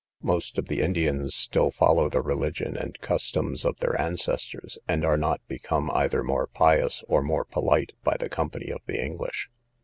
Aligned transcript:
Most 0.23 0.57
of 0.57 0.67
the 0.67 0.81
Indians 0.81 1.35
still 1.35 1.69
follow 1.69 2.09
the 2.09 2.23
religion 2.23 2.75
and 2.75 2.99
customs 3.01 3.63
of 3.63 3.77
their 3.77 4.01
ancestors; 4.01 4.79
and 4.87 5.05
are 5.05 5.15
not 5.15 5.47
become 5.47 5.91
either 5.93 6.23
more 6.23 6.47
pious 6.47 7.03
or 7.07 7.21
more 7.21 7.45
polite 7.45 7.91
by 8.03 8.17
the 8.17 8.27
company 8.27 8.71
of 8.71 8.81
the 8.87 8.99
English. 8.99 9.51